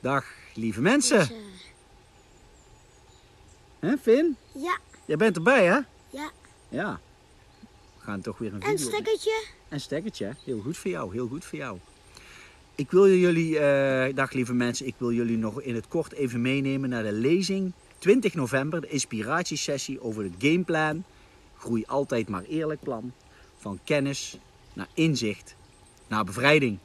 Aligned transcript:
Dag 0.00 0.24
lieve 0.54 0.80
mensen. 0.80 1.28
Hè 3.78 3.96
Finn? 4.02 4.36
ja, 4.52 4.78
Jij 5.04 5.16
bent 5.16 5.36
erbij 5.36 5.64
hè? 5.66 5.78
ja. 6.10 6.30
Ja. 6.68 7.00
We 7.98 8.04
gaan 8.04 8.20
toch 8.20 8.38
weer 8.38 8.54
een 8.54 8.62
En 8.62 8.78
video... 8.78 8.88
stekkertje? 8.90 9.44
En 9.68 9.80
stekkertje. 9.80 10.34
Heel 10.44 10.60
goed 10.60 10.76
voor 10.76 10.90
jou. 10.90 11.12
Heel 11.12 11.28
goed 11.28 11.44
voor 11.44 11.58
jou. 11.58 11.78
Ik 12.74 12.90
wil 12.90 13.08
jullie, 13.08 13.58
eh, 13.58 14.14
dag 14.14 14.32
lieve 14.32 14.52
mensen, 14.54 14.86
ik 14.86 14.94
wil 14.98 15.12
jullie 15.12 15.36
nog 15.36 15.60
in 15.62 15.74
het 15.74 15.88
kort 15.88 16.12
even 16.12 16.40
meenemen 16.40 16.88
naar 16.88 17.02
de 17.02 17.12
lezing 17.12 17.72
20 17.98 18.34
november, 18.34 18.80
de 18.80 18.88
inspiratiesessie 18.88 20.00
over 20.02 20.22
het 20.22 20.32
gameplan. 20.38 21.04
Groei 21.56 21.84
altijd 21.86 22.28
maar 22.28 22.42
eerlijk 22.44 22.80
plan. 22.80 23.12
Van 23.56 23.80
kennis 23.84 24.38
naar 24.72 24.88
inzicht 24.94 25.56
naar 26.06 26.24
bevrijding. 26.24 26.78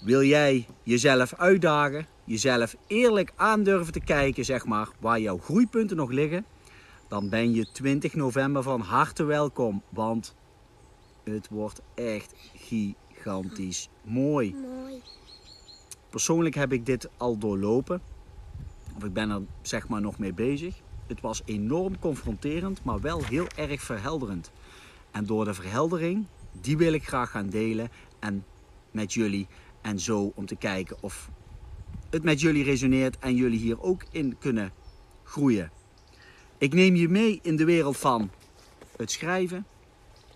Wil 0.00 0.22
jij 0.22 0.66
jezelf 0.82 1.34
uitdagen, 1.34 2.06
jezelf 2.24 2.76
eerlijk 2.86 3.32
aandurven 3.36 3.92
te 3.92 4.00
kijken, 4.00 4.44
zeg 4.44 4.64
maar, 4.64 4.88
waar 4.98 5.20
jouw 5.20 5.38
groeipunten 5.38 5.96
nog 5.96 6.10
liggen, 6.10 6.46
dan 7.08 7.28
ben 7.28 7.54
je 7.54 7.66
20 7.72 8.14
november 8.14 8.62
van 8.62 8.80
harte 8.80 9.24
welkom, 9.24 9.82
want 9.88 10.34
het 11.24 11.48
wordt 11.48 11.80
echt 11.94 12.34
gigantisch 12.54 13.88
mooi. 14.04 14.54
Mooi. 14.54 15.02
Persoonlijk 16.10 16.54
heb 16.54 16.72
ik 16.72 16.86
dit 16.86 17.08
al 17.16 17.38
doorlopen, 17.38 18.00
of 18.96 19.04
ik 19.04 19.12
ben 19.12 19.30
er 19.30 19.42
zeg 19.62 19.88
maar 19.88 20.00
nog 20.00 20.18
mee 20.18 20.32
bezig. 20.32 20.74
Het 21.06 21.20
was 21.20 21.42
enorm 21.44 21.98
confronterend, 21.98 22.84
maar 22.84 23.00
wel 23.00 23.24
heel 23.24 23.46
erg 23.56 23.82
verhelderend. 23.82 24.50
En 25.10 25.26
door 25.26 25.44
de 25.44 25.54
verheldering, 25.54 26.26
die 26.60 26.76
wil 26.76 26.92
ik 26.92 27.06
graag 27.06 27.30
gaan 27.30 27.48
delen 27.48 27.88
en 28.18 28.44
met 28.90 29.12
jullie. 29.12 29.46
En 29.80 30.00
zo 30.00 30.32
om 30.34 30.46
te 30.46 30.56
kijken 30.56 30.96
of 31.00 31.30
het 32.10 32.22
met 32.22 32.40
jullie 32.40 32.64
resoneert 32.64 33.18
en 33.18 33.34
jullie 33.34 33.58
hier 33.58 33.82
ook 33.82 34.04
in 34.10 34.38
kunnen 34.38 34.72
groeien. 35.24 35.70
Ik 36.58 36.74
neem 36.74 36.94
je 36.94 37.08
mee 37.08 37.38
in 37.42 37.56
de 37.56 37.64
wereld 37.64 37.96
van 37.96 38.30
het 38.96 39.10
schrijven, 39.10 39.66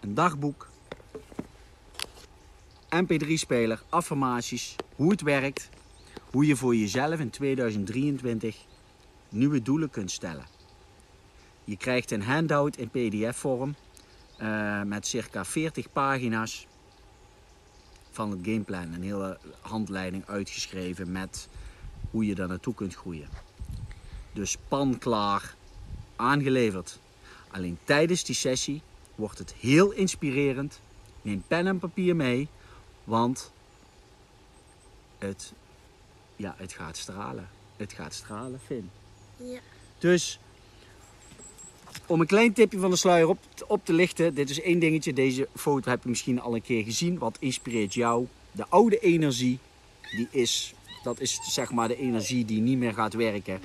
een 0.00 0.14
dagboek, 0.14 0.68
mp3-speler, 2.88 3.82
affirmaties, 3.88 4.76
hoe 4.96 5.10
het 5.10 5.20
werkt, 5.20 5.68
hoe 6.30 6.46
je 6.46 6.56
voor 6.56 6.76
jezelf 6.76 7.20
in 7.20 7.30
2023 7.30 8.56
nieuwe 9.28 9.62
doelen 9.62 9.90
kunt 9.90 10.10
stellen. 10.10 10.46
Je 11.64 11.76
krijgt 11.76 12.10
een 12.10 12.22
handout 12.22 12.76
in 12.76 12.88
pdf-vorm 12.88 13.74
eh, 14.36 14.82
met 14.82 15.06
circa 15.06 15.44
40 15.44 15.92
pagina's 15.92 16.66
van 18.18 18.30
het 18.30 18.40
gameplan. 18.42 18.92
Een 18.92 19.02
hele 19.02 19.38
handleiding 19.60 20.26
uitgeschreven 20.26 21.12
met 21.12 21.48
hoe 22.10 22.26
je 22.26 22.34
daar 22.34 22.48
naartoe 22.48 22.74
kunt 22.74 22.94
groeien. 22.94 23.28
Dus 24.32 24.56
pan 24.68 24.98
klaar, 24.98 25.54
aangeleverd. 26.16 26.98
Alleen 27.50 27.78
tijdens 27.84 28.24
die 28.24 28.34
sessie 28.34 28.82
wordt 29.14 29.38
het 29.38 29.54
heel 29.54 29.90
inspirerend. 29.90 30.80
Neem 31.22 31.42
pen 31.46 31.66
en 31.66 31.78
papier 31.78 32.16
mee, 32.16 32.48
want 33.04 33.52
het, 35.18 35.52
ja, 36.36 36.54
het 36.56 36.72
gaat 36.72 36.96
stralen. 36.96 37.48
Het 37.76 37.92
gaat 37.92 38.14
stralen, 38.14 38.60
Finn. 38.60 38.90
Ja. 39.36 39.60
Dus 39.98 40.40
om 42.08 42.20
een 42.20 42.26
klein 42.26 42.52
tipje 42.52 42.78
van 42.78 42.90
de 42.90 42.96
sluier 42.96 43.28
op, 43.28 43.38
op 43.66 43.84
te 43.84 43.92
lichten. 43.92 44.34
Dit 44.34 44.50
is 44.50 44.60
één 44.60 44.78
dingetje. 44.78 45.12
Deze 45.12 45.48
foto 45.54 45.90
heb 45.90 46.02
je 46.02 46.08
misschien 46.08 46.40
al 46.40 46.54
een 46.54 46.62
keer 46.62 46.84
gezien. 46.84 47.18
Wat 47.18 47.36
inspireert 47.40 47.94
jou? 47.94 48.26
De 48.52 48.64
oude 48.68 48.98
energie, 48.98 49.58
die 50.16 50.28
is, 50.30 50.74
dat 51.02 51.20
is 51.20 51.40
zeg 51.42 51.72
maar 51.72 51.88
de 51.88 51.96
energie 51.96 52.44
die 52.44 52.60
niet 52.60 52.78
meer 52.78 52.92
gaat 52.92 53.14
werken. 53.14 53.60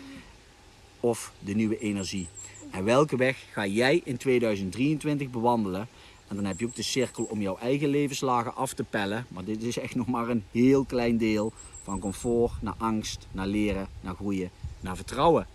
Of 0.99 1.31
de 1.39 1.55
nieuwe 1.55 1.77
energie. 1.77 2.27
En 2.71 2.83
welke 2.83 3.17
weg 3.17 3.45
ga 3.51 3.65
jij 3.65 4.01
in 4.03 4.17
2023 4.17 5.29
bewandelen? 5.29 5.87
En 6.27 6.35
dan 6.35 6.45
heb 6.45 6.59
je 6.59 6.65
ook 6.65 6.75
de 6.75 6.83
cirkel 6.83 7.23
om 7.23 7.41
jouw 7.41 7.57
eigen 7.57 7.89
levenslagen 7.89 8.55
af 8.55 8.73
te 8.73 8.83
pellen. 8.83 9.25
Maar 9.27 9.43
dit 9.43 9.63
is 9.63 9.77
echt 9.77 9.95
nog 10.01 10.07
maar 10.07 10.29
een 10.29 10.43
heel 10.51 10.83
klein 10.83 11.17
deel. 11.17 11.53
Van 11.83 11.99
comfort 11.99 12.61
naar 12.61 12.75
angst, 12.77 13.27
naar 13.31 13.47
leren, 13.47 13.87
naar 14.01 14.15
groeien, 14.15 14.49
naar 14.79 14.95
vertrouwen. 14.95 15.47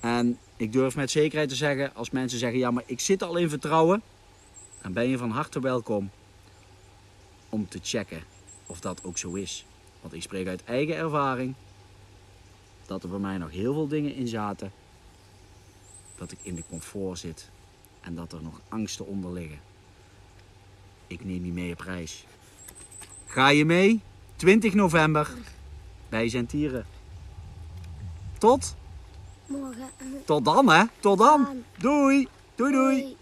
En 0.00 0.38
ik 0.56 0.72
durf 0.72 0.96
met 0.96 1.10
zekerheid 1.10 1.48
te 1.48 1.54
zeggen, 1.54 1.94
als 1.94 2.10
mensen 2.10 2.38
zeggen, 2.38 2.58
ja 2.58 2.70
maar 2.70 2.82
ik 2.86 3.00
zit 3.00 3.22
al 3.22 3.36
in 3.36 3.48
vertrouwen. 3.48 4.02
Dan 4.82 4.92
ben 4.92 5.08
je 5.08 5.18
van 5.18 5.30
harte 5.30 5.60
welkom 5.60 6.10
om 7.48 7.68
te 7.68 7.78
checken 7.82 8.22
of 8.66 8.80
dat 8.80 9.04
ook 9.04 9.18
zo 9.18 9.34
is. 9.34 9.66
Want 10.00 10.14
ik 10.14 10.22
spreek 10.22 10.46
uit 10.46 10.64
eigen 10.64 10.96
ervaring 10.96 11.54
dat 12.86 13.02
er 13.02 13.08
bij 13.08 13.18
mij 13.18 13.38
nog 13.38 13.50
heel 13.50 13.72
veel 13.72 13.88
dingen 13.88 14.14
in 14.14 14.28
zaten. 14.28 14.72
Dat 16.16 16.32
ik 16.32 16.38
in 16.42 16.54
de 16.54 16.62
comfort 16.68 17.18
zit 17.18 17.50
en 18.00 18.14
dat 18.14 18.32
er 18.32 18.42
nog 18.42 18.60
angsten 18.68 19.06
onder 19.06 19.32
liggen. 19.32 19.58
Ik 21.06 21.24
neem 21.24 21.42
die 21.42 21.52
mee 21.52 21.72
op 21.72 21.80
reis. 21.80 22.24
Ga 23.26 23.48
je 23.48 23.64
mee? 23.64 24.00
20 24.36 24.74
november 24.74 25.30
bij 26.08 26.28
Zentieren. 26.28 26.86
Tot, 28.38 28.76
Morgen. 29.46 29.90
tot 30.24 30.44
dan 30.44 30.68
hè. 30.68 30.82
Tot 31.00 31.18
dan. 31.18 31.64
Doei. 31.78 32.28
Doei 32.54 32.72
doei. 32.72 33.00
Doei. 33.00 33.16